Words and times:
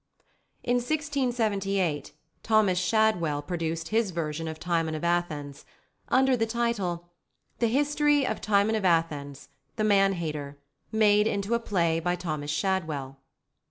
In 0.63 0.77
1678, 0.77 2.13
Thomas 2.41 2.79
Shadwell 2.79 3.43
produced 3.43 3.89
his 3.89 4.09
version 4.09 4.47
of 4.47 4.59
Timon 4.59 4.95
of 4.95 5.03
Athens, 5.03 5.63
under 6.09 6.35
the 6.35 6.47
title 6.47 7.07
"The 7.59 7.67
History 7.67 8.25
of 8.25 8.41
Timon 8.41 8.73
of 8.73 8.83
Athens, 8.83 9.49
the 9.75 9.83
Man 9.83 10.13
Hater, 10.13 10.57
made 10.91 11.27
into 11.27 11.53
a 11.53 11.59
play 11.59 11.99
by 11.99 12.15
Thomas 12.15 12.49
Shadwell." 12.49 13.19